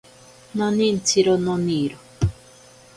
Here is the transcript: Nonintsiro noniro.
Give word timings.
Nonintsiro 0.57 1.33
noniro. 1.45 1.97